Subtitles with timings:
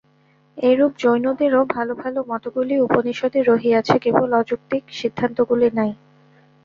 [0.57, 5.91] এইরূপ জৈনদেরও ভাল ভাল মতগুলি উপনিষদে রহিয়াছে, কেবল অযৌক্তিক সিদ্ধান্তগুলি নাই।